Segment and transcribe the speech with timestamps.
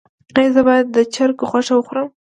[0.37, 2.07] ایا زه باید د چرګ غوښه وخورم؟